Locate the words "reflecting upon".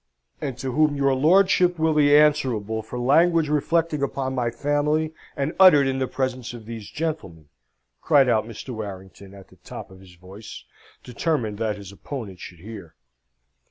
3.49-4.33